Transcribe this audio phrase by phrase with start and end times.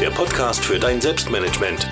[0.00, 1.86] der Podcast für dein Selbstmanagement.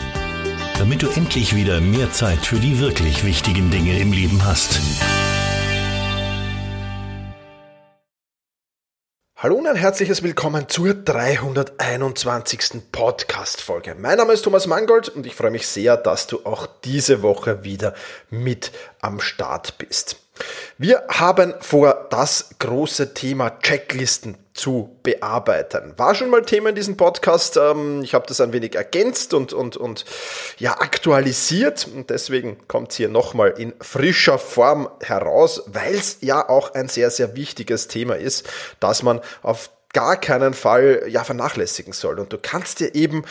[0.78, 4.80] Damit du endlich wieder mehr Zeit für die wirklich wichtigen Dinge im Leben hast.
[9.36, 12.91] Hallo und ein herzliches Willkommen zur 321.
[12.91, 13.94] Podcast-Folge.
[13.94, 17.62] Mein Name ist Thomas Mangold und ich freue mich sehr, dass du auch diese Woche
[17.62, 17.92] wieder
[18.30, 20.16] mit am Start bist.
[20.78, 25.94] Wir haben vor, das große Thema Checklisten zu bearbeiten.
[25.96, 27.56] War schon mal Thema in diesem Podcast.
[27.56, 30.04] Ähm, ich habe das ein wenig ergänzt und, und, und
[30.58, 31.88] ja, aktualisiert.
[31.94, 36.88] Und deswegen kommt es hier nochmal in frischer Form heraus, weil es ja auch ein
[36.88, 38.48] sehr, sehr wichtiges Thema ist,
[38.80, 42.18] dass man auf gar keinen Fall ja, vernachlässigen soll.
[42.18, 43.24] Und du kannst dir eben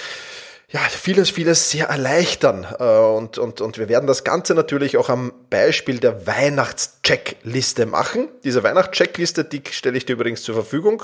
[0.70, 2.68] ja, vieles, vieles sehr erleichtern.
[2.78, 8.28] Äh, und, und, und wir werden das Ganze natürlich auch am Beispiel der Weihnachtscheckliste machen.
[8.44, 11.04] Diese Weihnachtscheckliste, die stelle ich dir übrigens zur Verfügung.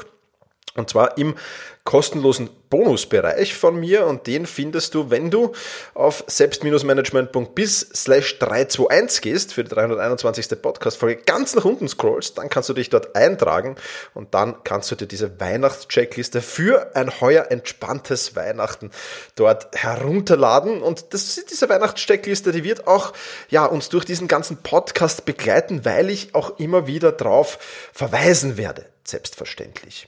[0.76, 1.36] Und zwar im
[1.84, 5.52] kostenlosen Bonusbereich von mir und den findest du, wenn du
[5.94, 10.60] auf selbst-management.bis slash 321 gehst für die 321.
[10.60, 13.76] Podcast-Folge, ganz nach unten scrollst, dann kannst du dich dort eintragen
[14.16, 18.90] und dann kannst du dir diese Weihnachtscheckliste für ein heuer entspanntes Weihnachten
[19.36, 23.14] dort herunterladen und das ist diese Weihnachtscheckliste, die wird auch
[23.50, 27.60] ja, uns durch diesen ganzen Podcast begleiten, weil ich auch immer wieder drauf
[27.94, 30.08] verweisen werde, selbstverständlich.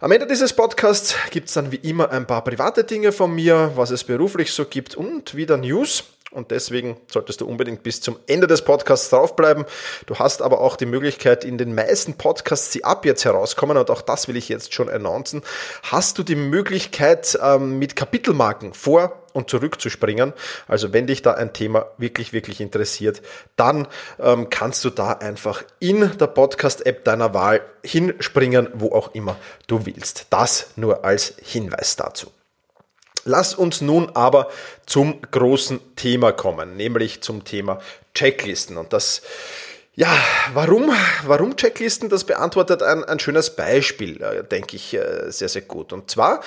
[0.00, 3.72] Am Ende dieses Podcasts gibt es dann wie immer ein paar private Dinge von mir,
[3.76, 6.04] was es beruflich so gibt und wieder News.
[6.32, 9.66] Und deswegen solltest du unbedingt bis zum Ende des Podcasts draufbleiben.
[10.06, 13.90] Du hast aber auch die Möglichkeit, in den meisten Podcasts, die ab jetzt herauskommen, und
[13.90, 15.42] auch das will ich jetzt schon announcen,
[15.82, 20.32] hast du die Möglichkeit, ähm, mit Kapitelmarken vor und zurückzuspringen.
[20.68, 23.22] Also wenn dich da ein Thema wirklich, wirklich interessiert,
[23.56, 23.88] dann
[24.20, 29.86] ähm, kannst du da einfach in der Podcast-App deiner Wahl hinspringen, wo auch immer du
[29.86, 30.26] willst.
[30.30, 32.30] Das nur als Hinweis dazu.
[33.24, 34.50] Lass uns nun aber
[34.84, 37.80] zum großen Thema kommen, nämlich zum Thema
[38.14, 38.76] Checklisten.
[38.76, 39.22] Und das,
[39.94, 40.12] ja,
[40.54, 40.90] warum,
[41.24, 42.08] warum Checklisten?
[42.08, 45.92] Das beantwortet ein, ein schönes Beispiel, äh, denke ich, äh, sehr, sehr gut.
[45.92, 46.40] Und zwar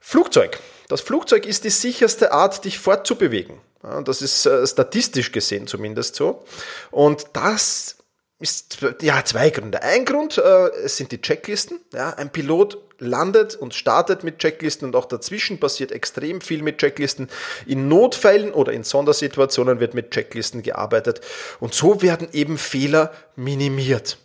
[0.00, 0.60] Flugzeug.
[0.88, 3.60] Das Flugzeug ist die sicherste Art, dich fortzubewegen.
[4.04, 6.44] Das ist äh, statistisch gesehen zumindest so.
[6.90, 7.96] Und das
[8.38, 9.82] ist ja zwei Gründe.
[9.82, 11.80] Ein Grund äh, sind die Checklisten.
[11.92, 16.78] Ja, ein Pilot landet und startet mit Checklisten und auch dazwischen passiert extrem viel mit
[16.78, 17.28] Checklisten.
[17.66, 21.20] In Notfällen oder in Sondersituationen wird mit Checklisten gearbeitet
[21.60, 24.18] und so werden eben Fehler minimiert.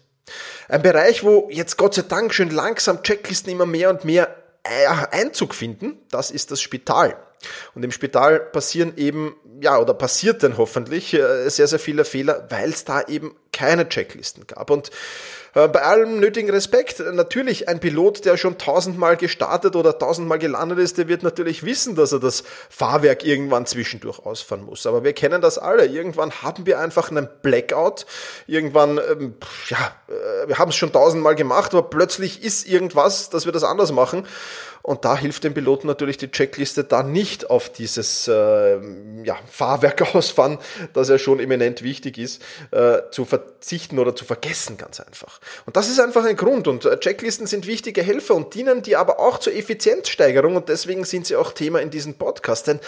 [0.70, 5.56] Ein Bereich, wo jetzt Gott sei Dank schön langsam Checklisten immer mehr und mehr Einzug
[5.56, 7.18] finden, das ist das Spital.
[7.74, 12.48] Und im Spital passieren eben, ja, oder passiert denn hoffentlich äh, sehr, sehr viele Fehler,
[12.50, 14.70] weil es da eben keine Checklisten gab.
[14.70, 14.92] Und
[15.54, 20.80] Äh, bei allem nötigen Respekt, natürlich ein Pilot, der schon tausendmal gestartet oder tausendmal gelandet
[20.80, 24.86] ist, der wird natürlich wissen, dass er das Fahrwerk irgendwann zwischendurch ausfahren muss.
[24.86, 25.86] Aber wir kennen das alle.
[25.86, 28.06] Irgendwann haben wir einfach einen Blackout.
[28.48, 29.36] Irgendwann, ähm,
[29.68, 33.64] ja, äh, wir haben es schon tausendmal gemacht, aber plötzlich ist irgendwas, dass wir das
[33.64, 34.26] anders machen.
[34.84, 38.80] Und da hilft dem Piloten natürlich die Checkliste da nicht auf dieses äh,
[39.24, 40.58] ja, Fahrwerk ausfahren,
[40.94, 43.41] das ja schon eminent wichtig ist, äh, zu verzichten
[43.98, 45.40] oder zu vergessen, ganz einfach.
[45.66, 46.68] Und das ist einfach ein Grund.
[46.68, 51.04] Und äh, Checklisten sind wichtige Helfer und dienen die aber auch zur Effizienzsteigerung und deswegen
[51.06, 52.68] sind sie auch Thema in diesem Podcast.
[52.68, 52.80] Denn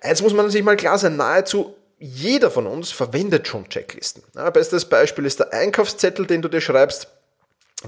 [0.00, 4.24] eins muss man sich mal klar sein, nahezu jeder von uns verwendet schon Checklisten.
[4.34, 7.08] Ja, bestes Beispiel ist der Einkaufszettel, den du dir schreibst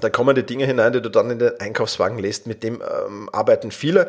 [0.00, 3.28] da kommen die Dinge hinein, die du dann in den Einkaufswagen lässt, mit dem ähm,
[3.32, 4.08] arbeiten viele.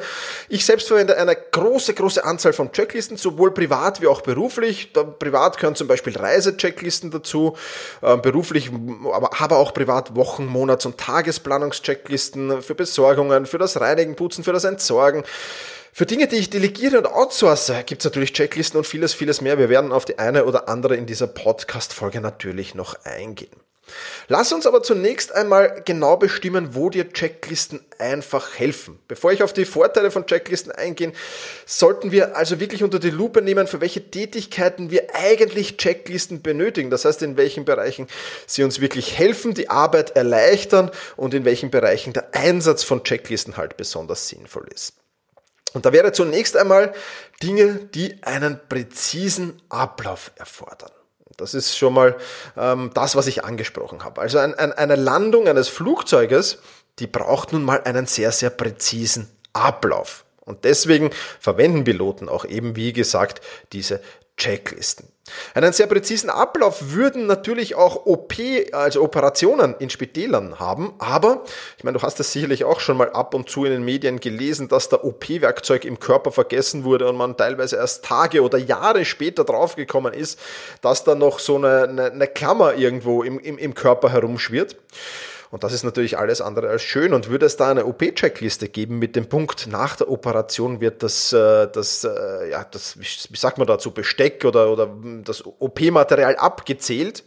[0.49, 4.93] Ich selbst verwende eine große, große Anzahl von Checklisten, sowohl privat wie auch beruflich.
[4.93, 7.55] Da, privat gehören zum Beispiel Reisechecklisten dazu,
[8.01, 8.71] ähm, beruflich,
[9.13, 14.53] aber habe auch privat Wochen-, Monats- und Tagesplanungschecklisten für Besorgungen, für das Reinigen, Putzen, für
[14.53, 15.23] das Entsorgen.
[15.97, 19.57] Für Dinge, die ich delegiere und outsource, gibt es natürlich Checklisten und vieles, vieles mehr.
[19.57, 23.64] Wir werden auf die eine oder andere in dieser Podcast-Folge natürlich noch eingehen.
[24.27, 28.99] Lass uns aber zunächst einmal genau bestimmen, wo dir Checklisten einfach helfen.
[29.07, 31.13] Bevor ich auf die Vorteile von Checklisten eingehe,
[31.65, 36.89] sollten wir also wirklich unter die Lupe nehmen, für welche Tätigkeiten wir eigentlich Checklisten benötigen.
[36.89, 38.07] Das heißt, in welchen Bereichen
[38.47, 43.57] sie uns wirklich helfen, die Arbeit erleichtern und in welchen Bereichen der Einsatz von Checklisten
[43.57, 44.93] halt besonders sinnvoll ist.
[45.73, 46.93] Und da wäre zunächst einmal
[47.43, 50.91] Dinge, die einen präzisen Ablauf erfordern.
[51.37, 52.15] Das ist schon mal
[52.57, 54.21] ähm, das, was ich angesprochen habe.
[54.21, 56.59] Also ein, ein, eine Landung eines Flugzeuges,
[56.99, 60.25] die braucht nun mal einen sehr, sehr präzisen Ablauf.
[60.41, 61.09] Und deswegen
[61.39, 63.41] verwenden Piloten auch eben, wie gesagt,
[63.73, 63.99] diese
[64.37, 65.07] Checklisten.
[65.55, 68.35] Einen sehr präzisen Ablauf würden natürlich auch OP,
[68.73, 71.43] also Operationen in Spitälern haben, aber
[71.77, 74.19] ich meine, du hast das sicherlich auch schon mal ab und zu in den Medien
[74.19, 79.03] gelesen, dass da OP-Werkzeug im Körper vergessen wurde und man teilweise erst Tage oder Jahre
[79.03, 80.39] später draufgekommen ist,
[80.81, 84.75] dass da noch so eine, eine, eine Klammer irgendwo im, im, im Körper herumschwirrt.
[85.55, 87.13] Und das ist natürlich alles andere als schön.
[87.13, 91.31] Und würde es da eine OP-Checkliste geben mit dem Punkt, nach der Operation wird das,
[91.31, 94.93] äh, das, äh, ja, das, wie sagt man dazu, Besteck oder, oder
[95.23, 97.23] das OP-Material abgezählt,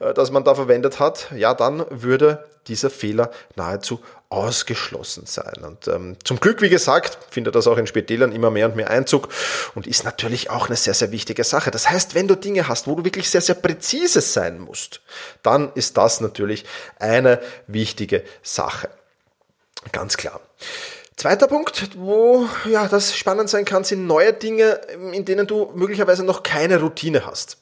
[0.00, 5.54] äh, das man da verwendet hat, ja, dann würde dieser Fehler nahezu ausgeschlossen sein.
[5.62, 8.90] Und ähm, zum Glück, wie gesagt, findet das auch in Spitälern immer mehr und mehr
[8.90, 9.28] Einzug
[9.74, 11.70] und ist natürlich auch eine sehr, sehr wichtige Sache.
[11.70, 15.02] Das heißt, wenn du Dinge hast, wo du wirklich sehr, sehr präzise sein musst,
[15.42, 16.64] dann ist das natürlich
[16.98, 18.88] eine wichtige Sache.
[19.92, 20.40] Ganz klar.
[21.16, 24.80] Zweiter Punkt, wo ja, das spannend sein kann, sind neue Dinge,
[25.12, 27.58] in denen du möglicherweise noch keine Routine hast.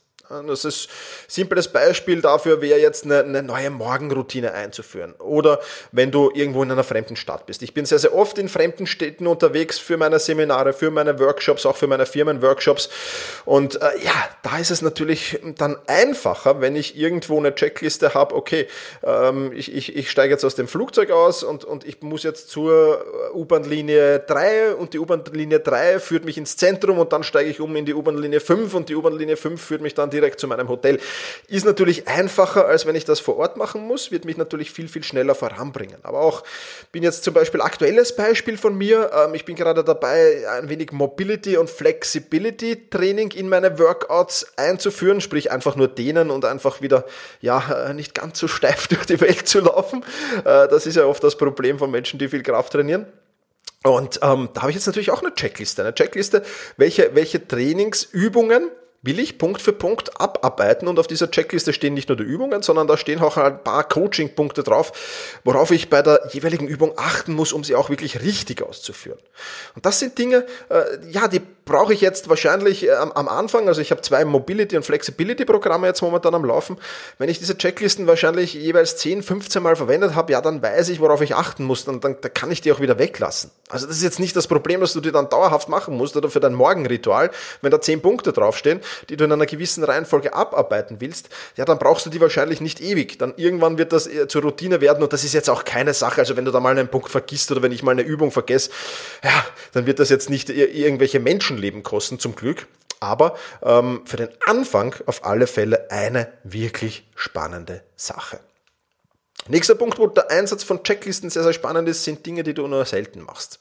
[0.47, 0.93] Das ist ein
[1.29, 5.15] simples Beispiel dafür wäre jetzt eine, eine, neue Morgenroutine einzuführen.
[5.19, 7.63] Oder wenn du irgendwo in einer fremden Stadt bist.
[7.63, 11.67] Ich bin sehr, sehr oft in fremden Städten unterwegs für meine Seminare, für meine Workshops,
[11.67, 12.89] auch für meine Firmenworkshops.
[13.45, 14.13] Und äh, ja,
[14.43, 18.67] da ist es natürlich dann einfacher, wenn ich irgendwo eine Checkliste habe, okay,
[19.03, 22.49] ähm, ich, ich, ich steige jetzt aus dem Flugzeug aus und, und ich muss jetzt
[22.49, 23.05] zur
[23.35, 27.75] U-Bahn-Linie 3 und die U-Bahn-Linie 3 führt mich ins Zentrum und dann steige ich um
[27.77, 30.69] in die U-Bahn-Linie 5 und die U-Bahn-Linie 5 führt mich dann direkt direkt zu meinem
[30.69, 31.01] Hotel.
[31.49, 34.89] Ist natürlich einfacher, als wenn ich das vor Ort machen muss, wird mich natürlich viel,
[34.89, 35.99] viel schneller voranbringen.
[36.03, 36.43] Aber auch
[36.93, 39.11] bin jetzt zum Beispiel aktuelles Beispiel von mir.
[39.13, 45.21] Ähm, ich bin gerade dabei, ein wenig Mobility und Flexibility Training in meine Workouts einzuführen,
[45.21, 47.05] sprich einfach nur dehnen und einfach wieder,
[47.41, 50.05] ja, äh, nicht ganz so steif durch die Welt zu laufen.
[50.45, 53.07] Äh, das ist ja oft das Problem von Menschen, die viel Kraft trainieren.
[53.85, 55.83] Und ähm, da habe ich jetzt natürlich auch eine Checkliste.
[55.83, 56.45] Eine Checkliste,
[56.77, 58.71] welche, welche Trainingsübungen
[59.03, 62.63] will ich Punkt für Punkt abarbeiten und auf dieser Checkliste stehen nicht nur die Übungen,
[62.63, 67.35] sondern da stehen auch ein paar Coaching-Punkte drauf, worauf ich bei der jeweiligen Übung achten
[67.35, 69.19] muss, um sie auch wirklich richtig auszuführen.
[69.75, 73.69] Und das sind Dinge, äh, ja, die brauche ich jetzt wahrscheinlich äh, am, am Anfang,
[73.69, 76.77] also ich habe zwei Mobility- und Flexibility-Programme jetzt momentan am Laufen.
[77.19, 81.01] Wenn ich diese Checklisten wahrscheinlich jeweils 10, 15 Mal verwendet habe, ja, dann weiß ich,
[81.01, 83.51] worauf ich achten muss und dann, dann kann ich die auch wieder weglassen.
[83.69, 86.29] Also das ist jetzt nicht das Problem, dass du die dann dauerhaft machen musst oder
[86.29, 87.31] für dein Morgenritual,
[87.63, 91.79] wenn da 10 Punkte draufstehen, die du in einer gewissen Reihenfolge abarbeiten willst, ja, dann
[91.79, 93.19] brauchst du die wahrscheinlich nicht ewig.
[93.19, 96.21] Dann irgendwann wird das äh, zur Routine werden und das ist jetzt auch keine Sache.
[96.21, 98.71] Also wenn du da mal einen Punkt vergisst oder wenn ich mal eine Übung vergesse,
[99.25, 101.21] ja, dann wird das jetzt nicht irgendwelche
[101.53, 102.67] Menschenleben kosten, zum Glück.
[103.01, 108.41] Aber ähm, für den Anfang auf alle Fälle eine wirklich spannende Sache.
[109.49, 112.69] Nächster Punkt, wo der Einsatz von Checklisten sehr, sehr spannend ist, sind Dinge, die du
[112.69, 113.59] nur selten machst.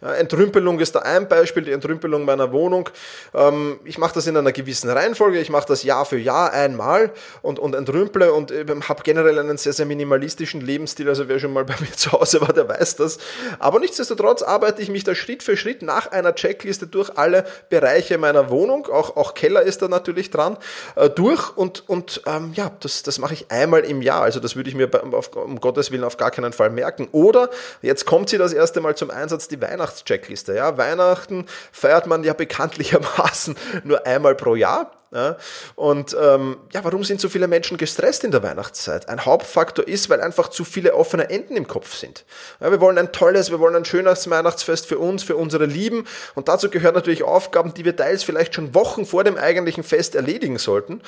[0.00, 2.88] Entrümpelung ist da ein Beispiel, die Entrümpelung meiner Wohnung.
[3.32, 7.12] Ähm, ich mache das in einer gewissen Reihenfolge, ich mache das Jahr für Jahr einmal
[7.42, 8.52] und, und entrümple und
[8.88, 11.08] habe generell einen sehr, sehr minimalistischen Lebensstil.
[11.08, 13.18] Also wer schon mal bei mir zu Hause war, der weiß das.
[13.60, 18.18] Aber nichtsdestotrotz arbeite ich mich da Schritt für Schritt nach einer Checkliste durch alle Bereiche
[18.18, 20.56] meiner Wohnung, auch, auch Keller ist da natürlich dran,
[20.96, 24.22] äh, durch und, und ähm, ja, das, das mache ich einmal im Jahr.
[24.22, 27.08] Also das würde ich mir bei, auf, um Gottes Willen auf gar keinen Fall merken.
[27.12, 27.50] Oder
[27.82, 30.54] jetzt kommt sie das erste Mal zum Einsatz, die Weihnachtscheckliste.
[30.54, 34.90] Ja, Weihnachten feiert man ja bekanntlichermaßen nur einmal pro Jahr.
[35.12, 35.36] Ja,
[35.74, 39.08] und ähm, ja, warum sind so viele Menschen gestresst in der Weihnachtszeit?
[39.08, 42.24] Ein Hauptfaktor ist, weil einfach zu viele offene Enden im Kopf sind.
[42.60, 46.06] Ja, wir wollen ein tolles, wir wollen ein schönes Weihnachtsfest für uns, für unsere Lieben.
[46.36, 50.14] Und dazu gehören natürlich Aufgaben, die wir teils vielleicht schon Wochen vor dem eigentlichen Fest
[50.14, 51.00] erledigen sollten,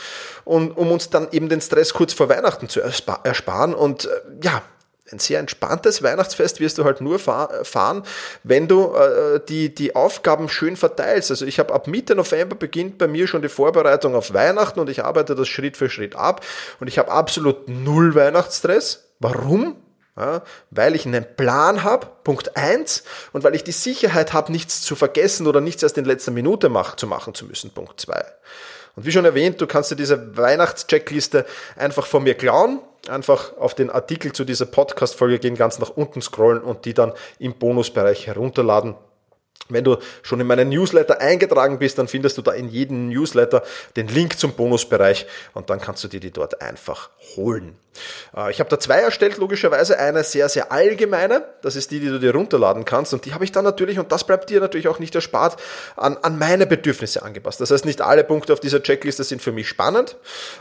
[0.45, 3.73] und, um uns dann eben den Stress kurz vor Weihnachten zu ersparen.
[3.73, 4.09] Und äh,
[4.43, 4.63] ja,
[5.13, 8.03] ein sehr entspanntes Weihnachtsfest wirst du halt nur fahren,
[8.43, 11.31] wenn du äh, die, die Aufgaben schön verteilst.
[11.31, 14.89] Also ich habe ab Mitte November beginnt bei mir schon die Vorbereitung auf Weihnachten und
[14.89, 16.45] ich arbeite das Schritt für Schritt ab
[16.81, 19.05] und ich habe absolut null Weihnachtsstress.
[19.19, 19.77] Warum?
[20.15, 23.03] Ja, weil ich einen Plan habe, Punkt eins,
[23.33, 26.69] und weil ich die Sicherheit habe, nichts zu vergessen oder nichts erst in letzter Minute
[26.69, 28.23] mach, zu machen zu müssen, Punkt zwei.
[28.95, 31.47] Und wie schon erwähnt, du kannst dir diese Weihnachtscheckliste
[31.77, 36.21] einfach von mir klauen, einfach auf den Artikel zu dieser Podcast-Folge gehen, ganz nach unten
[36.21, 38.95] scrollen und die dann im Bonusbereich herunterladen.
[39.69, 43.63] Wenn du schon in meinen Newsletter eingetragen bist, dann findest du da in jedem Newsletter
[43.97, 47.79] den Link zum Bonusbereich und dann kannst du dir die dort einfach holen.
[48.37, 49.99] Äh, ich habe da zwei erstellt, logischerweise.
[49.99, 53.13] Eine sehr, sehr allgemeine, das ist die, die du dir runterladen kannst.
[53.13, 55.61] Und die habe ich dann natürlich, und das bleibt dir natürlich auch nicht erspart,
[55.97, 57.61] an, an meine Bedürfnisse angepasst.
[57.61, 60.17] Das heißt, nicht alle Punkte auf dieser Checkliste sind für mich spannend.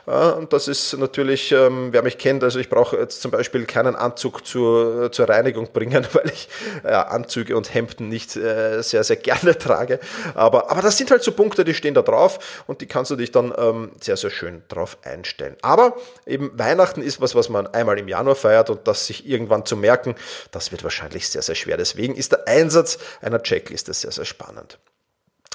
[0.08, 3.66] Äh, und das ist natürlich, ähm, wer mich kennt, also ich brauche jetzt zum Beispiel
[3.66, 6.50] keinen Anzug zur, zur Reinigung bringen, weil ich
[6.84, 10.00] ja, Anzüge und Hemden nicht äh, sehr, sehr gerne trage.
[10.34, 13.16] Aber, aber das sind halt so Punkte, die stehen da drauf und die kannst du
[13.16, 15.56] dich dann ähm, sehr, sehr schön drauf einstellen.
[15.62, 15.96] Aber
[16.26, 19.75] eben Weihnachten ist was, was man einmal im Januar feiert und das sich irgendwann zu
[19.78, 20.16] merken,
[20.51, 21.78] das wird wahrscheinlich sehr, sehr schwer.
[21.78, 24.78] Deswegen ist der Einsatz einer Checkliste sehr, sehr spannend.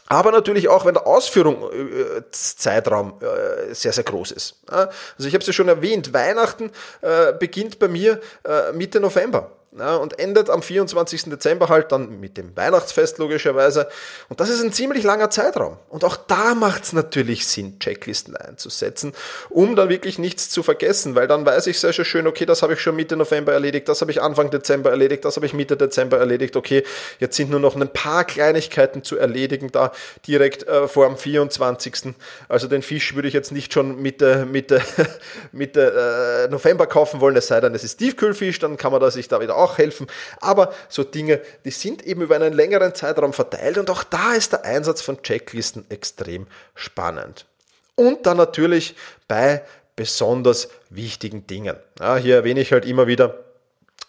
[0.08, 4.60] Aber natürlich auch, wenn der Ausführungszeitraum äh, sehr, sehr groß ist.
[4.68, 6.70] Also ich habe es ja schon erwähnt, Weihnachten
[7.00, 11.24] äh, beginnt bei mir äh, Mitte November ja, und endet am 24.
[11.24, 13.88] Dezember halt dann mit dem Weihnachtsfest logischerweise.
[14.28, 15.76] Und das ist ein ziemlich langer Zeitraum.
[15.88, 19.12] Und auch da macht es natürlich Sinn, Checklisten einzusetzen,
[19.50, 22.62] um dann wirklich nichts zu vergessen, weil dann weiß ich sehr, sehr schön, okay, das
[22.62, 25.52] habe ich schon Mitte November erledigt, das habe ich Anfang Dezember erledigt, das habe ich
[25.52, 26.82] Mitte Dezember erledigt, okay,
[27.18, 29.92] jetzt sind nur noch ein paar Kleinigkeiten zu erledigen da
[30.26, 32.14] direkt äh, vor dem 24.
[32.48, 34.80] Also den Fisch würde ich jetzt nicht schon Mitte, Mitte,
[35.52, 39.10] Mitte äh, November kaufen wollen, es sei denn, es ist Tiefkühlfisch, dann kann man da
[39.10, 40.06] sich da wieder auch helfen.
[40.40, 44.52] Aber so Dinge, die sind eben über einen längeren Zeitraum verteilt und auch da ist
[44.52, 47.46] der Einsatz von Checklisten extrem spannend.
[47.94, 48.94] Und dann natürlich
[49.26, 49.62] bei
[49.96, 51.76] besonders wichtigen Dingen.
[51.98, 53.46] Ja, hier erwähne ich halt immer wieder,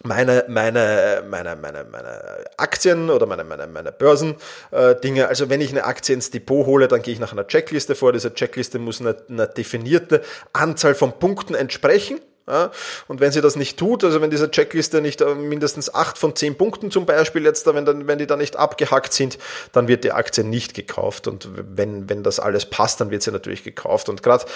[0.04, 5.22] meine, meine, meine, meine, meine Aktien oder meine, meine, meine Börsendinge.
[5.22, 7.96] Äh, also wenn ich eine Aktie ins Depot hole, dann gehe ich nach einer Checkliste
[7.96, 8.12] vor.
[8.12, 10.22] Diese Checkliste muss einer, einer definierte
[10.52, 12.20] Anzahl von Punkten entsprechen.
[12.48, 12.70] Ja,
[13.08, 16.34] und wenn sie das nicht tut, also wenn diese Checkliste nicht äh, mindestens acht von
[16.34, 19.38] zehn Punkten zum Beispiel jetzt, wenn, dann, wenn die da nicht abgehackt sind,
[19.72, 21.28] dann wird die Aktie nicht gekauft.
[21.28, 24.08] Und wenn, wenn das alles passt, dann wird sie natürlich gekauft.
[24.08, 24.46] Und gerade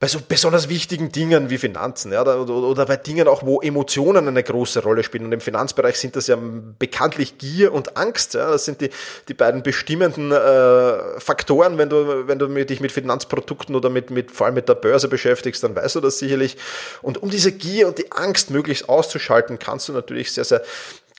[0.00, 4.28] bei so besonders wichtigen Dingen wie Finanzen, ja, oder, oder bei Dingen auch, wo Emotionen
[4.28, 5.24] eine große Rolle spielen.
[5.24, 6.38] Und im Finanzbereich sind das ja
[6.78, 8.34] bekanntlich Gier und Angst.
[8.34, 8.90] Ja, das sind die,
[9.26, 14.30] die beiden bestimmenden äh, Faktoren, wenn du, wenn du dich mit Finanzprodukten oder mit, mit,
[14.30, 16.56] vor allem mit der Börse beschäftigst, dann weißt du das sicherlich.
[17.02, 20.62] Und um diese Gier und die Angst möglichst auszuschalten, kannst du natürlich sehr, sehr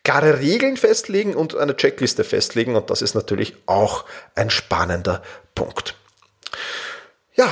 [0.05, 2.77] klare Regeln festlegen und eine Checkliste festlegen.
[2.77, 4.05] Und das ist natürlich auch
[4.36, 5.21] ein spannender
[5.53, 5.95] Punkt.
[7.39, 7.48] Ja,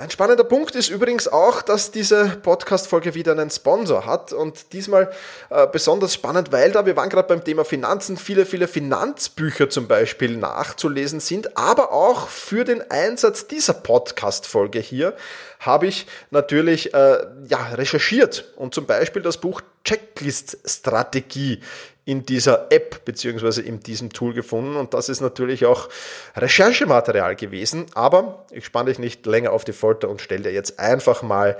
[0.00, 5.10] ein spannender Punkt ist übrigens auch, dass diese Podcast-Folge wieder einen Sponsor hat und diesmal
[5.50, 9.88] äh, besonders spannend, weil da, wir waren gerade beim Thema Finanzen, viele, viele Finanzbücher zum
[9.88, 15.16] Beispiel nachzulesen sind, aber auch für den Einsatz dieser Podcast-Folge hier
[15.58, 21.60] habe ich natürlich äh, ja, recherchiert und zum Beispiel das Buch Checklist-Strategie
[22.04, 25.88] in dieser App beziehungsweise in diesem Tool gefunden und das ist natürlich auch
[26.36, 30.78] Recherchematerial gewesen, aber ich spanne dich nicht länger auf die Folter und stelle dir jetzt
[30.78, 31.56] einfach mal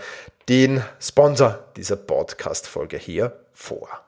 [0.49, 4.04] den Sponsor dieser Podcast-Folge hier vor.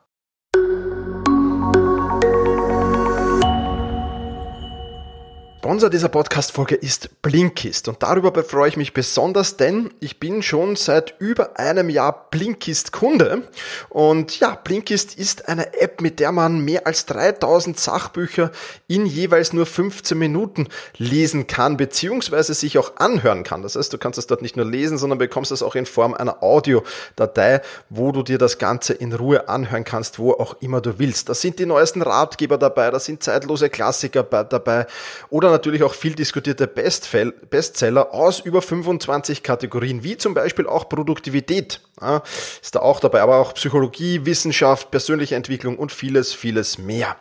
[5.67, 10.77] Sponsor dieser Podcast-Folge ist Blinkist und darüber befreue ich mich besonders, denn ich bin schon
[10.77, 13.43] seit über einem Jahr Blinkist-Kunde
[13.89, 18.53] und ja, Blinkist ist eine App, mit der man mehr als 3000 Sachbücher
[18.87, 20.69] in jeweils nur 15 Minuten
[20.99, 23.63] lesen kann, beziehungsweise sich auch anhören kann.
[23.63, 26.15] Das heißt, du kannst es dort nicht nur lesen, sondern bekommst es auch in Form
[26.15, 31.01] einer Audiodatei, wo du dir das Ganze in Ruhe anhören kannst, wo auch immer du
[31.01, 31.29] willst.
[31.29, 34.87] Da sind die neuesten Ratgeber dabei, da sind zeitlose Klassiker dabei
[35.29, 41.81] oder natürlich auch viel diskutierte Bestseller aus über 25 Kategorien, wie zum Beispiel auch Produktivität.
[41.99, 42.23] Ja,
[42.63, 47.17] ist da auch dabei, aber auch Psychologie, Wissenschaft, persönliche Entwicklung und vieles, vieles mehr.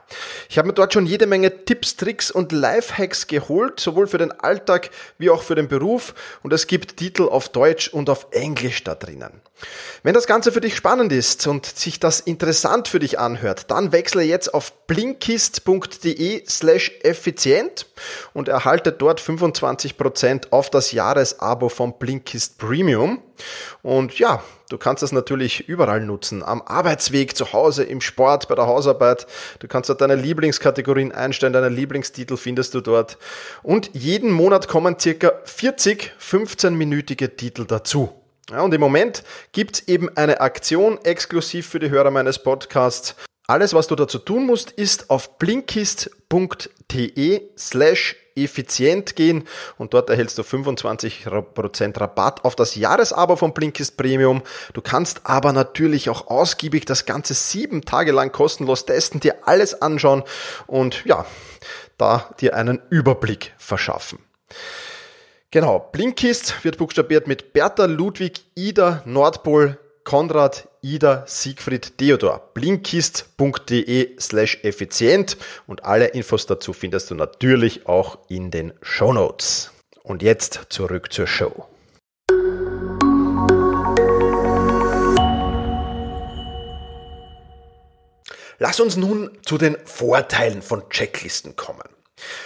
[0.49, 4.33] Ich habe mir dort schon jede Menge Tipps, Tricks und Lifehacks geholt, sowohl für den
[4.33, 6.13] Alltag wie auch für den Beruf
[6.43, 9.41] und es gibt Titel auf Deutsch und auf Englisch da drinnen.
[10.03, 13.93] Wenn das Ganze für dich spannend ist und sich das interessant für dich anhört, dann
[13.93, 17.87] wechsle jetzt auf blinkist.de slash effizient
[18.33, 23.21] und erhalte dort 25% auf das Jahresabo von Blinkist Premium.
[23.81, 26.43] Und ja, du kannst das natürlich überall nutzen.
[26.43, 29.27] Am Arbeitsweg, zu Hause, im Sport, bei der Hausarbeit.
[29.59, 33.17] Du kannst dort deine Lieblingskategorien einstellen, deine Lieblingstitel findest du dort.
[33.63, 38.13] Und jeden Monat kommen circa 40 15-minütige Titel dazu.
[38.51, 43.15] Ja, und im Moment gibt es eben eine Aktion exklusiv für die Hörer meines Podcasts.
[43.47, 49.47] Alles, was du dazu tun musst, ist auf blinkist.de slash effizient gehen
[49.77, 54.41] und dort erhältst du 25% Rabatt auf das Jahresabo von Blinkist Premium.
[54.73, 59.81] Du kannst aber natürlich auch ausgiebig das Ganze sieben Tage lang kostenlos testen, dir alles
[59.81, 60.23] anschauen
[60.67, 61.25] und ja,
[61.97, 64.19] da dir einen Überblick verschaffen.
[65.51, 72.51] Genau, Blinkist wird buchstabiert mit Bertha, Ludwig, Ida, Nordpol, Konrad, Ida, Siegfried, Theodor.
[72.53, 75.35] Blinkist.de slash effizient
[75.65, 79.71] und alle Infos dazu findest du natürlich auch in den Show Notes.
[80.03, 81.65] Und jetzt zurück zur Show.
[88.59, 91.94] Lass uns nun zu den Vorteilen von Checklisten kommen.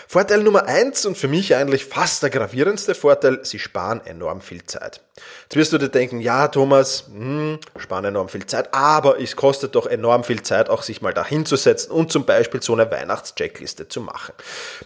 [0.07, 4.65] Vorteil Nummer eins und für mich eigentlich fast der gravierendste Vorteil, sie sparen enorm viel
[4.65, 5.01] Zeit.
[5.43, 9.75] Jetzt wirst du dir denken, ja Thomas, hm, sparen enorm viel Zeit, aber es kostet
[9.75, 13.87] doch enorm viel Zeit, auch sich mal da hinzusetzen und zum Beispiel so eine Weihnachtscheckliste
[13.87, 14.33] zu machen.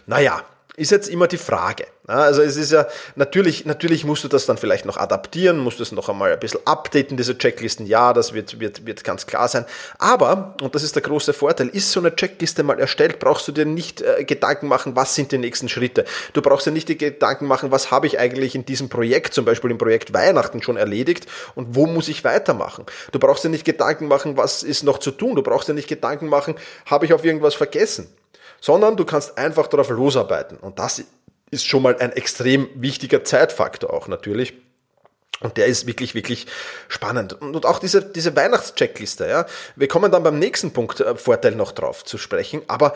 [0.06, 0.44] Naja,
[0.76, 1.86] ist jetzt immer die Frage.
[2.06, 5.84] Also es ist ja, natürlich, natürlich musst du das dann vielleicht noch adaptieren, musst du
[5.84, 7.86] es noch einmal ein bisschen updaten, diese Checklisten.
[7.86, 9.64] Ja, das wird, wird, wird ganz klar sein.
[9.98, 13.52] Aber, und das ist der große Vorteil, ist so eine Checkliste mal erstellt, brauchst du
[13.52, 16.04] dir nicht äh, Gedanken machen, was sind die nächsten Schritte.
[16.32, 19.44] Du brauchst dir nicht die Gedanken machen, was habe ich eigentlich in diesem Projekt, zum
[19.44, 22.84] Beispiel im Projekt Weihnachten schon erledigt und wo muss ich weitermachen.
[23.12, 25.36] Du brauchst dir nicht Gedanken machen, was ist noch zu tun.
[25.36, 26.56] Du brauchst dir nicht Gedanken machen,
[26.86, 28.08] habe ich auf irgendwas vergessen
[28.64, 30.56] sondern du kannst einfach darauf losarbeiten.
[30.56, 31.02] Und das
[31.50, 34.54] ist schon mal ein extrem wichtiger Zeitfaktor auch natürlich.
[35.40, 36.46] Und der ist wirklich, wirklich
[36.88, 37.34] spannend.
[37.42, 39.44] Und auch diese, diese Weihnachtscheckliste, ja.
[39.76, 42.62] Wir kommen dann beim nächsten Punkt, äh, Vorteil noch drauf zu sprechen.
[42.66, 42.94] Aber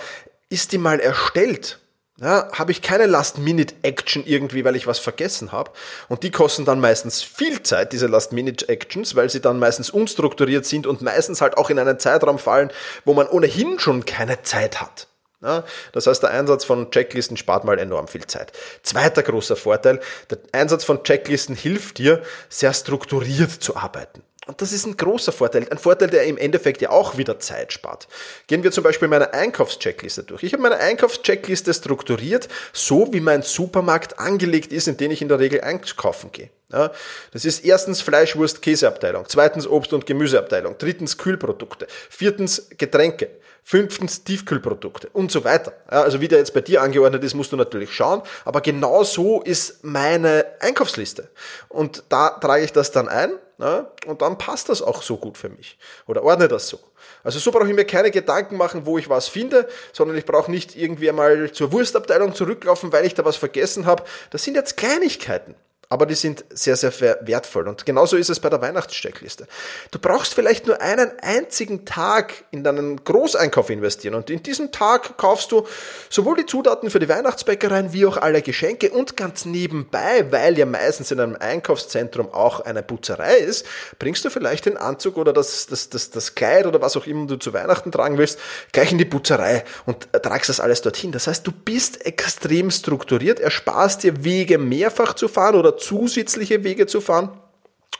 [0.48, 1.78] ist die mal erstellt?
[2.18, 5.72] Ja, habe ich keine Last-Minute-Action irgendwie, weil ich was vergessen habe.
[6.08, 10.86] Und die kosten dann meistens viel Zeit, diese Last-Minute-Actions, weil sie dann meistens unstrukturiert sind
[10.86, 12.70] und meistens halt auch in einen Zeitraum fallen,
[13.04, 15.07] wo man ohnehin schon keine Zeit hat.
[15.40, 18.52] Ja, das heißt, der Einsatz von Checklisten spart mal enorm viel Zeit.
[18.82, 24.22] Zweiter großer Vorteil, der Einsatz von Checklisten hilft dir, sehr strukturiert zu arbeiten.
[24.48, 25.68] Und das ist ein großer Vorteil.
[25.70, 28.08] Ein Vorteil, der im Endeffekt ja auch wieder Zeit spart.
[28.46, 30.42] Gehen wir zum Beispiel meine Einkaufscheckliste durch.
[30.42, 35.28] Ich habe meine Einkaufscheckliste strukturiert, so wie mein Supermarkt angelegt ist, in den ich in
[35.28, 36.48] der Regel einkaufen gehe.
[36.72, 36.92] Ja,
[37.32, 43.28] das ist erstens Fleisch, Wurst, Käseabteilung, zweitens Obst- und Gemüseabteilung, drittens Kühlprodukte, viertens Getränke,
[43.68, 45.74] fünftens Tiefkühlprodukte und so weiter.
[45.92, 49.04] Ja, also wie der jetzt bei dir angeordnet ist, musst du natürlich schauen, aber genau
[49.04, 51.28] so ist meine Einkaufsliste.
[51.68, 55.36] Und da trage ich das dann ein ja, und dann passt das auch so gut
[55.36, 55.76] für mich
[56.06, 56.78] oder ordne das so.
[57.22, 60.50] Also so brauche ich mir keine Gedanken machen, wo ich was finde, sondern ich brauche
[60.50, 64.02] nicht irgendwie einmal zur Wurstabteilung zurücklaufen, weil ich da was vergessen habe.
[64.30, 65.54] Das sind jetzt Kleinigkeiten
[65.90, 67.66] aber die sind sehr, sehr wertvoll.
[67.66, 69.46] Und genauso ist es bei der Weihnachtscheckliste.
[69.90, 74.14] Du brauchst vielleicht nur einen einzigen Tag in deinen Großeinkauf investieren.
[74.14, 75.66] Und in diesem Tag kaufst du
[76.10, 80.66] sowohl die Zutaten für die Weihnachtsbäckereien wie auch alle Geschenke und ganz nebenbei, weil ja
[80.66, 83.64] meistens in einem Einkaufszentrum auch eine Putzerei ist,
[83.98, 87.26] bringst du vielleicht den Anzug oder das, das, das, das Kleid oder was auch immer
[87.26, 88.38] du zu Weihnachten tragen willst,
[88.72, 91.12] gleich in die Putzerei und tragst das alles dorthin.
[91.12, 96.86] Das heißt, du bist extrem strukturiert, ersparst dir Wege mehrfach zu fahren oder zusätzliche Wege
[96.86, 97.40] zu fahren.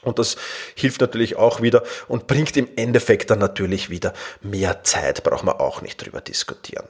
[0.03, 0.37] Und das
[0.75, 5.25] hilft natürlich auch wieder und bringt im Endeffekt dann natürlich wieder mehr Zeit.
[5.25, 6.87] Braucht man auch nicht drüber diskutieren.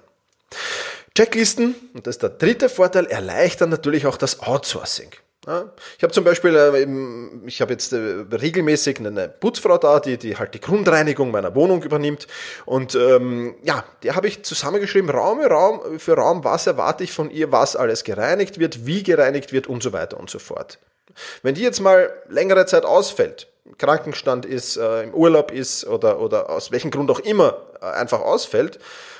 [1.15, 5.11] Checklisten, und das ist der dritte Vorteil, erleichtern natürlich auch das Outsourcing.
[5.47, 10.37] Ich habe zum Beispiel, äh, ich habe jetzt äh, regelmäßig eine Putzfrau da, die, die
[10.37, 12.27] halt die Grundreinigung meiner Wohnung übernimmt.
[12.67, 17.31] Und ähm, ja, der habe ich zusammengeschrieben, Raum Raum für Raum, was erwarte ich von
[17.31, 20.79] ihr, was alles gereinigt wird, wie gereinigt wird und so weiter und so fort.
[21.43, 26.51] Wenn die jetzt mal längere Zeit ausfällt, Krankenstand ist, äh, im Urlaub ist oder, oder
[26.51, 28.79] aus welchem Grund auch immer äh, einfach ausfällt,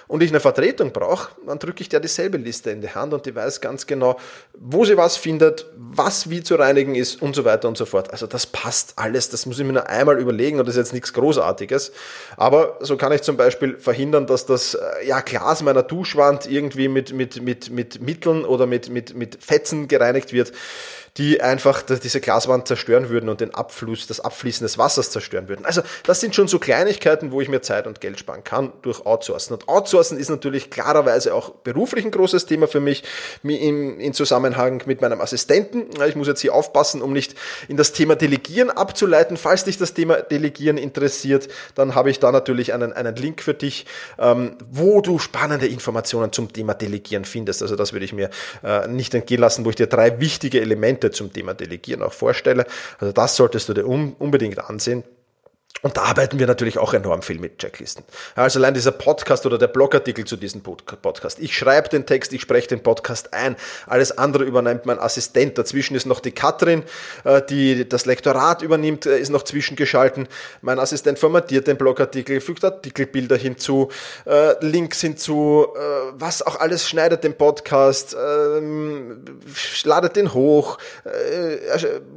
[0.09, 3.27] und ich eine Vertretung brauche, dann drücke ich der dieselbe Liste in die Hand und
[3.27, 4.19] die weiß ganz genau,
[4.55, 8.11] wo sie was findet, was wie zu reinigen ist und so weiter und so fort.
[8.11, 10.93] Also das passt alles, das muss ich mir nur einmal überlegen und das ist jetzt
[10.95, 11.93] nichts Großartiges.
[12.39, 16.89] Aber so kann ich zum Beispiel verhindern, dass das äh, ja, Glas meiner Duschwand irgendwie
[16.89, 20.53] mit, mit, mit, mit Mitteln oder mit, mit, mit Fetzen gereinigt wird
[21.17, 25.65] die einfach diese Glaswand zerstören würden und den Abfluss, das Abfließen des Wassers zerstören würden.
[25.65, 29.05] Also das sind schon so Kleinigkeiten, wo ich mir Zeit und Geld sparen kann durch
[29.07, 29.55] Outsourcen.
[29.55, 33.05] Und Outsourcen ist natürlich klarerweise auch beruflich ein großes Thema für mich
[33.43, 35.87] in Zusammenhang mit meinem Assistenten.
[36.07, 37.35] Ich muss jetzt hier aufpassen, um nicht
[37.69, 39.37] in das Thema Delegieren abzuleiten.
[39.37, 43.55] Falls dich das Thema Delegieren interessiert, dann habe ich da natürlich einen, einen Link für
[43.55, 43.87] dich,
[44.19, 47.63] ähm, wo du spannende Informationen zum Thema Delegieren findest.
[47.63, 48.31] Also das würde ich mir
[48.63, 52.13] äh, nicht entgehen lassen, wo ich dir drei wichtige Elemente Punkte zum Thema Delegieren auch
[52.13, 52.67] vorstelle.
[52.99, 55.05] Also das solltest du dir unbedingt ansehen.
[55.83, 58.05] Und da arbeiten wir natürlich auch enorm viel mit Checklisten.
[58.35, 61.39] Also allein dieser Podcast oder der Blogartikel zu diesem Podcast.
[61.39, 63.55] Ich schreibe den Text, ich spreche den Podcast ein.
[63.87, 65.57] Alles andere übernimmt mein Assistent.
[65.57, 66.83] Dazwischen ist noch die Katrin,
[67.23, 70.27] äh, die das Lektorat übernimmt, äh, ist noch zwischengeschalten.
[70.63, 73.89] Mein Assistent formatiert den Blogartikel, fügt Artikelbilder hinzu,
[74.27, 75.69] äh, Links hinzu,
[76.15, 79.25] was auch alles schneidet den Podcast, ähm,
[79.85, 80.79] ladet den hoch,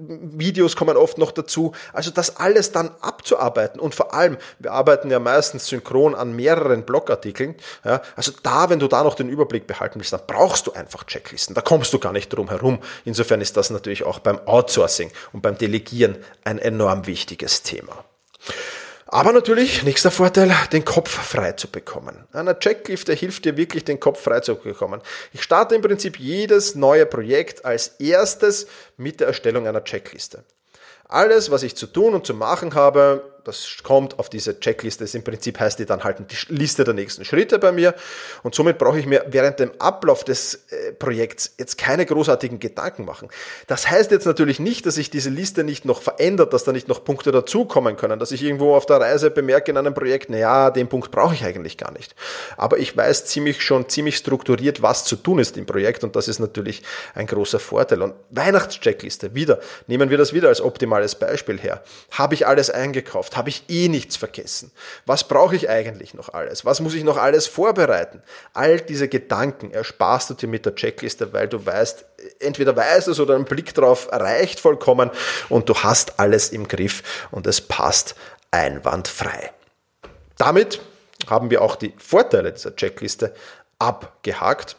[0.07, 1.73] Videos kommen oft noch dazu.
[1.93, 3.79] Also das alles dann abzuarbeiten arbeiten.
[3.79, 7.55] Und vor allem, wir arbeiten ja meistens synchron an mehreren Blogartikeln.
[7.83, 11.03] Ja, also da, wenn du da noch den Überblick behalten willst, dann brauchst du einfach
[11.05, 11.55] Checklisten.
[11.55, 12.79] Da kommst du gar nicht drum herum.
[13.05, 18.05] Insofern ist das natürlich auch beim Outsourcing und beim Delegieren ein enorm wichtiges Thema.
[19.13, 22.25] Aber natürlich, nächster Vorteil, den Kopf frei zu bekommen.
[22.31, 25.01] Eine Checkliste hilft dir wirklich, den Kopf frei zu bekommen.
[25.33, 30.45] Ich starte im Prinzip jedes neue Projekt als erstes mit der Erstellung einer Checkliste.
[31.09, 35.03] Alles, was ich zu tun und zu machen habe, das kommt auf diese Checkliste.
[35.03, 37.95] Das im Prinzip heißt die dann halt die Liste der nächsten Schritte bei mir.
[38.43, 43.05] Und somit brauche ich mir während dem Ablauf des äh, Projekts jetzt keine großartigen Gedanken
[43.05, 43.29] machen.
[43.67, 46.87] Das heißt jetzt natürlich nicht, dass sich diese Liste nicht noch verändert, dass da nicht
[46.87, 50.69] noch Punkte dazukommen können, dass ich irgendwo auf der Reise bemerke in einem Projekt, naja,
[50.69, 52.15] den Punkt brauche ich eigentlich gar nicht.
[52.57, 56.27] Aber ich weiß ziemlich schon ziemlich strukturiert, was zu tun ist im Projekt und das
[56.27, 56.83] ist natürlich
[57.15, 58.01] ein großer Vorteil.
[58.01, 61.83] Und Weihnachtscheckliste, wieder, nehmen wir das wieder als optimales Beispiel her.
[62.11, 63.30] Habe ich alles eingekauft?
[63.33, 64.71] Habe ich eh nichts vergessen?
[65.05, 66.65] Was brauche ich eigentlich noch alles?
[66.65, 68.21] Was muss ich noch alles vorbereiten?
[68.53, 72.05] All diese Gedanken ersparst du dir mit der Checkliste, weil du weißt,
[72.39, 75.11] entweder weißt es oder ein Blick drauf reicht vollkommen
[75.49, 78.15] und du hast alles im Griff und es passt
[78.51, 79.51] einwandfrei.
[80.37, 80.81] Damit
[81.27, 83.33] haben wir auch die Vorteile dieser Checkliste
[83.79, 84.75] abgehakt.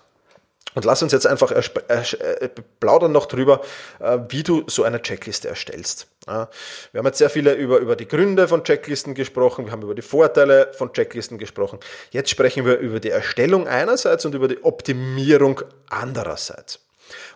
[0.74, 2.48] Und lass uns jetzt einfach äh,
[2.80, 3.61] plaudern noch drüber,
[4.00, 6.06] äh, wie du so eine Checkliste erstellst.
[6.24, 6.48] Wir
[6.94, 10.02] haben jetzt sehr viele über, über die Gründe von Checklisten gesprochen, wir haben über die
[10.02, 11.80] Vorteile von Checklisten gesprochen.
[12.12, 16.78] Jetzt sprechen wir über die Erstellung einerseits und über die Optimierung andererseits.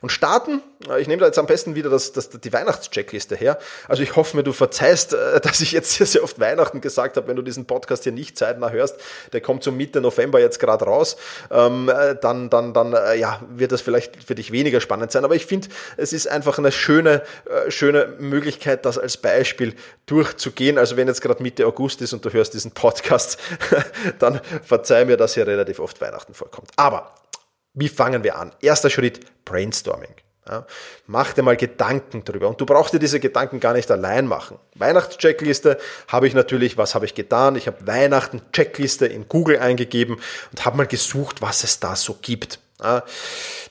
[0.00, 3.58] Und starten, äh, ich nehme da jetzt am besten wieder das, das, die Weihnachtscheckliste her.
[3.88, 7.16] Also ich hoffe mir, du verzeihst, äh, dass ich jetzt sehr, sehr oft Weihnachten gesagt
[7.16, 8.96] habe, wenn du diesen Podcast hier nicht zeitnah hörst,
[9.32, 11.16] der kommt so Mitte November jetzt gerade raus,
[11.50, 15.24] ähm, äh, dann, dann, dann ja, wird das vielleicht für dich weniger spannend sein.
[15.24, 17.22] Aber ich finde, es ist einfach eine schöne,
[17.68, 19.74] schöne Möglichkeit, das als Beispiel
[20.06, 20.78] durchzugehen.
[20.78, 23.38] Also wenn jetzt gerade Mitte August ist und du hörst diesen Podcast,
[24.18, 26.70] dann verzeih mir, dass hier relativ oft Weihnachten vorkommt.
[26.76, 27.12] Aber
[27.76, 28.52] wie fangen wir an?
[28.60, 30.14] Erster Schritt, Brainstorming.
[30.48, 30.64] Ja,
[31.06, 32.48] mach dir mal Gedanken drüber.
[32.48, 34.58] Und du brauchst dir diese Gedanken gar nicht allein machen.
[34.76, 37.56] Weihnachtscheckliste habe ich natürlich, was habe ich getan?
[37.56, 40.20] Ich habe Weihnachten-Checkliste in Google eingegeben
[40.52, 42.60] und habe mal gesucht, was es da so gibt.
[42.80, 43.02] Ja,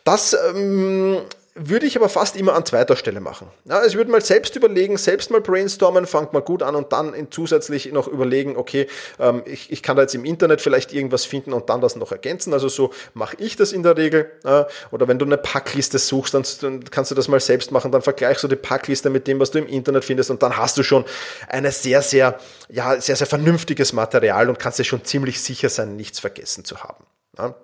[0.03, 1.21] das ähm,
[1.57, 3.47] würde ich aber fast immer an zweiter Stelle machen.
[3.63, 6.91] Ja, also ich würde mal selbst überlegen, selbst mal brainstormen, fangt mal gut an und
[6.91, 8.87] dann zusätzlich noch überlegen, okay,
[9.19, 12.11] ähm, ich, ich kann da jetzt im Internet vielleicht irgendwas finden und dann das noch
[12.11, 12.51] ergänzen.
[12.51, 14.29] Also so mache ich das in der Regel.
[14.43, 17.89] Äh, oder wenn du eine Packliste suchst, dann, dann kannst du das mal selbst machen,
[17.89, 20.77] dann vergleichst du die Packliste mit dem, was du im Internet findest und dann hast
[20.77, 21.05] du schon
[21.47, 22.37] eine sehr, sehr,
[22.67, 26.83] ja, sehr, sehr vernünftiges Material und kannst dir schon ziemlich sicher sein, nichts vergessen zu
[26.83, 27.05] haben.
[27.37, 27.55] Ja.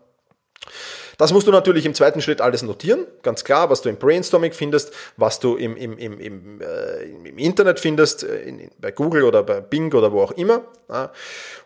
[1.21, 4.53] Das musst du natürlich im zweiten Schritt alles notieren, ganz klar, was du im Brainstorming
[4.53, 9.25] findest, was du im, im, im, im, äh, im Internet findest, äh, in, bei Google
[9.25, 10.63] oder bei Bing oder wo auch immer.
[10.89, 11.11] Ja.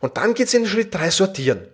[0.01, 1.69] Und dann geht's in Schritt drei sortieren.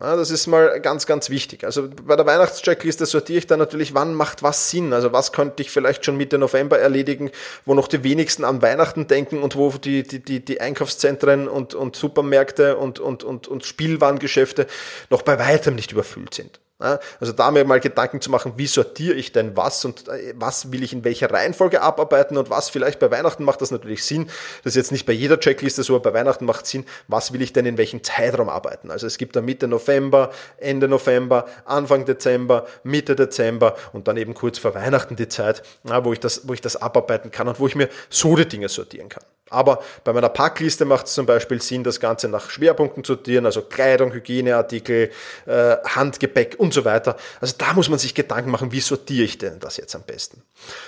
[0.00, 1.64] Ja, das ist mal ganz, ganz wichtig.
[1.64, 4.92] Also bei der Weihnachtscheckliste sortiere ich dann natürlich, wann macht was Sinn.
[4.92, 7.32] Also was könnte ich vielleicht schon Mitte November erledigen,
[7.64, 11.74] wo noch die wenigsten an Weihnachten denken und wo die, die, die, die Einkaufszentren und,
[11.74, 14.68] und Supermärkte und, und, und, und Spielwarengeschäfte
[15.10, 16.60] noch bei weitem nicht überfüllt sind.
[16.78, 20.72] Also da mir mal Gedanken zu machen, wie sortiere ich denn was und äh, was
[20.72, 24.26] will ich in welcher Reihenfolge abarbeiten und was vielleicht bei Weihnachten macht das natürlich Sinn.
[24.64, 27.42] Das ist jetzt nicht bei jeder Checkliste so, aber bei Weihnachten macht Sinn, was will
[27.42, 28.90] ich denn in welchem Zeitraum arbeiten.
[28.90, 34.34] Also es gibt da Mitte November, Ende November, Anfang Dezember, Mitte Dezember und dann eben
[34.34, 37.68] kurz vor Weihnachten die Zeit, wo ich das, wo ich das abarbeiten kann und wo
[37.68, 39.24] ich mir so die Dinge sortieren kann.
[39.54, 43.46] Aber bei meiner Packliste macht es zum Beispiel Sinn, das Ganze nach Schwerpunkten zu sortieren,
[43.46, 45.10] also Kleidung, Hygieneartikel,
[45.46, 47.16] äh, Handgepäck und so weiter.
[47.40, 50.42] Also da muss man sich Gedanken machen, wie sortiere ich denn das jetzt am besten.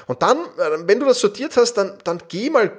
[0.07, 2.73] Und dann, äh, wenn du das sortiert hast, dann, dann geh mal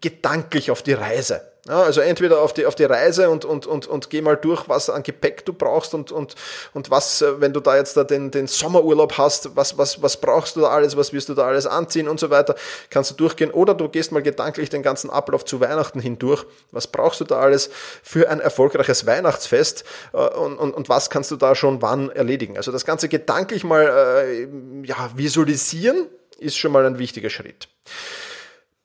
[0.00, 1.51] gedanklich auf die Reise.
[1.68, 4.90] Also entweder auf die, auf die Reise und, und, und, und geh mal durch, was
[4.90, 6.34] an Gepäck du brauchst und, und,
[6.74, 10.16] und was, äh, wenn du da jetzt da den, den Sommerurlaub hast, was, was, was
[10.16, 12.56] brauchst du da alles, was wirst du da alles anziehen und so weiter,
[12.90, 13.52] kannst du durchgehen.
[13.52, 16.44] Oder du gehst mal gedanklich den ganzen Ablauf zu Weihnachten hindurch.
[16.72, 17.70] Was brauchst du da alles
[18.02, 22.56] für ein erfolgreiches Weihnachtsfest äh, und, und, und was kannst du da schon wann erledigen?
[22.56, 24.48] Also das Ganze gedanklich mal äh,
[24.84, 27.68] ja, visualisieren ist schon mal ein wichtiger Schritt.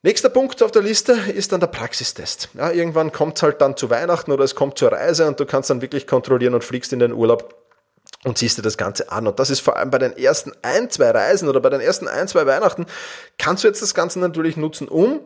[0.03, 2.49] Nächster Punkt auf der Liste ist dann der Praxistest.
[2.53, 5.45] Ja, irgendwann kommt es halt dann zu Weihnachten oder es kommt zur Reise und du
[5.45, 7.55] kannst dann wirklich kontrollieren und fliegst in den Urlaub
[8.23, 9.27] und siehst dir das Ganze an.
[9.27, 12.07] Und das ist vor allem bei den ersten ein, zwei Reisen oder bei den ersten
[12.07, 12.85] ein, zwei Weihnachten,
[13.37, 15.19] kannst du jetzt das Ganze natürlich nutzen, um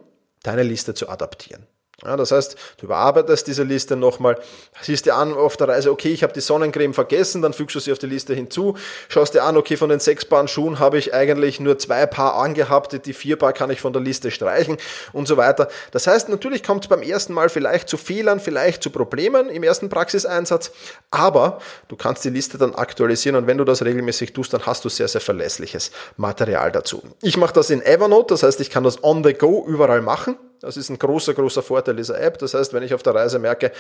[0.44, 1.68] deine Liste zu adaptieren.
[2.04, 4.40] Ja, das heißt, du überarbeitest diese Liste nochmal,
[4.82, 7.80] siehst dir an auf der Reise, okay, ich habe die Sonnencreme vergessen, dann fügst du
[7.80, 8.76] sie auf die Liste hinzu,
[9.08, 12.36] schaust dir an, okay, von den sechs Paaren Schuhen habe ich eigentlich nur zwei Paar
[12.36, 14.78] angehabt, die vier Paar kann ich von der Liste streichen
[15.14, 15.68] und so weiter.
[15.92, 19.62] Das heißt, natürlich kommt es beim ersten Mal vielleicht zu Fehlern, vielleicht zu Problemen im
[19.62, 20.72] ersten Praxiseinsatz,
[21.12, 24.84] aber du kannst die Liste dann aktualisieren und wenn du das regelmäßig tust, dann hast
[24.86, 27.04] du sehr, sehr verlässliches Material dazu.
[27.22, 30.36] Ich mache das in Evernote, das heißt, ich kann das on the go überall machen.
[30.62, 32.38] Das ist ein großer, großer Vorteil dieser App.
[32.38, 33.72] Das heißt, wenn ich auf der Reise merke,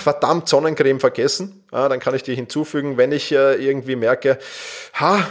[0.00, 2.96] verdammt Sonnencreme vergessen, dann kann ich die hinzufügen.
[2.96, 4.38] Wenn ich äh, irgendwie merke,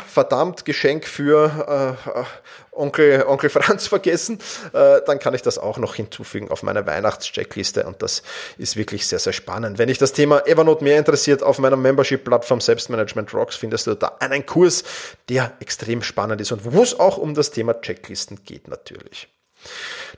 [0.08, 2.24] verdammt Geschenk für äh,
[2.72, 4.40] Onkel, Onkel Franz vergessen,
[4.74, 8.22] äh, dann kann ich das auch noch hinzufügen auf meine Weihnachtscheckliste und das
[8.58, 9.80] ist wirklich sehr, sehr spannend.
[9.80, 14.18] Wenn dich das Thema Evernote mehr interessiert, auf meiner Membership-Plattform Selbstmanagement Rocks findest du da
[14.20, 14.84] einen Kurs,
[15.30, 19.28] der extrem spannend ist und wo es auch um das Thema Checklisten geht natürlich.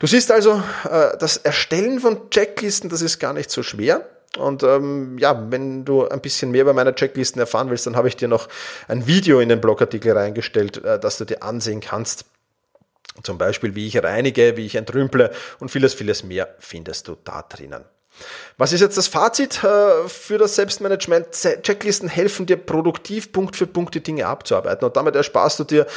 [0.02, 4.10] Du siehst also, äh, das Erstellen von Checklisten, das ist gar nicht so schwer.
[4.36, 8.08] Und ähm, ja, wenn du ein bisschen mehr über meine Checklisten erfahren willst, dann habe
[8.08, 8.50] ich dir noch
[8.88, 12.26] ein Video in den Blogartikel reingestellt, äh, das du dir ansehen kannst.
[13.22, 17.44] Zum Beispiel, wie ich reinige, wie ich entrümple und vieles, vieles mehr findest du da
[17.44, 17.86] drinnen.
[18.58, 21.28] Was ist jetzt das Fazit äh, für das Selbstmanagement?
[21.64, 25.88] Checklisten helfen dir produktiv Punkt für Punkt die Dinge abzuarbeiten und damit ersparst du dir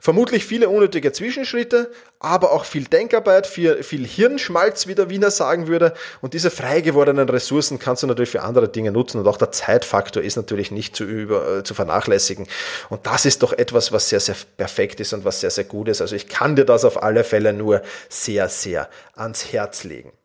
[0.00, 5.68] vermutlich viele unnötige Zwischenschritte, aber auch viel Denkarbeit, viel, viel Hirnschmalz, wie der Wiener sagen
[5.68, 5.94] würde.
[6.20, 9.52] Und diese frei gewordenen Ressourcen kannst du natürlich für andere Dinge nutzen und auch der
[9.52, 12.48] Zeitfaktor ist natürlich nicht zu, über, äh, zu vernachlässigen.
[12.88, 15.88] Und das ist doch etwas, was sehr, sehr perfekt ist und was sehr, sehr gut
[15.88, 16.00] ist.
[16.00, 20.17] Also ich kann dir das auf alle Fälle nur sehr, sehr ans Herz legen.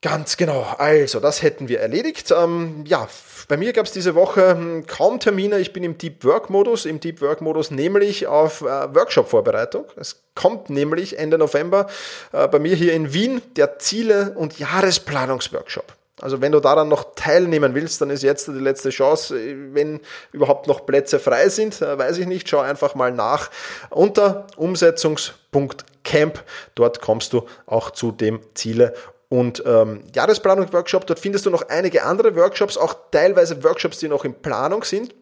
[0.00, 0.64] Ganz genau.
[0.78, 2.30] Also, das hätten wir erledigt.
[2.30, 3.08] Ähm, ja,
[3.48, 5.58] bei mir gab es diese Woche hm, kaum Termine.
[5.58, 9.86] Ich bin im Deep Work Modus, im Deep Work Modus nämlich auf äh, Workshop-Vorbereitung.
[9.96, 11.88] Es kommt nämlich Ende November
[12.30, 15.92] äh, bei mir hier in Wien der Ziele- und Jahresplanungsworkshop.
[16.20, 19.34] Also wenn du daran noch teilnehmen willst, dann ist jetzt die letzte Chance.
[19.72, 23.50] Wenn überhaupt noch Plätze frei sind, äh, weiß ich nicht, schau einfach mal nach
[23.90, 26.44] unter umsetzungs.camp.
[26.76, 28.94] Dort kommst du auch zu dem Ziele-
[29.28, 31.06] und ähm, Jahresplanung-Workshop.
[31.06, 35.14] Dort findest du noch einige andere Workshops, auch teilweise Workshops, die noch in Planung sind.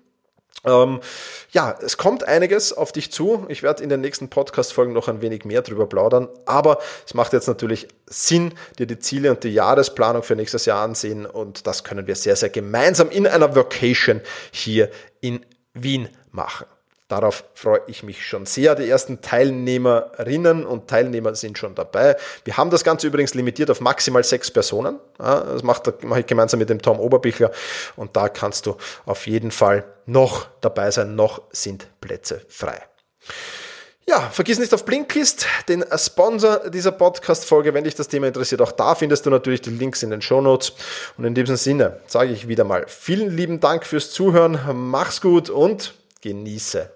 [0.65, 1.01] Ähm,
[1.51, 3.47] ja, es kommt einiges auf dich zu.
[3.49, 6.29] Ich werde in den nächsten Podcast-Folgen noch ein wenig mehr drüber plaudern.
[6.45, 10.83] Aber es macht jetzt natürlich Sinn, dir die Ziele und die Jahresplanung für nächstes Jahr
[10.83, 11.27] ansehen.
[11.27, 14.91] Und das können wir sehr, sehr gemeinsam in einer Vacation hier
[15.21, 16.67] in Wien machen.
[17.09, 18.75] Darauf freue ich mich schon sehr.
[18.75, 22.17] Die ersten Teilnehmerinnen und Teilnehmer sind schon dabei.
[22.45, 24.99] Wir haben das Ganze übrigens limitiert auf maximal sechs Personen.
[25.17, 27.53] Das mache ich gemeinsam mit dem Tom Oberbichler
[27.95, 31.15] und da kannst du auf jeden Fall noch dabei sein.
[31.15, 32.83] Noch sind Plätze frei.
[34.09, 38.63] Ja, vergiss nicht auf Blinkist, den Sponsor dieser Podcast-Folge, wenn dich das Thema interessiert.
[38.63, 40.73] Auch da findest du natürlich die Links in den Show Notes.
[41.17, 44.59] Und in diesem Sinne sage ich wieder mal vielen lieben Dank fürs Zuhören.
[44.75, 46.96] Mach's gut und genieße